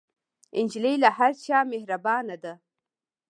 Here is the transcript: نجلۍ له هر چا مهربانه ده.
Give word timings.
نجلۍ 0.63 0.95
له 1.03 1.09
هر 1.17 1.31
چا 1.43 1.57
مهربانه 1.71 2.35
ده. 2.43 2.53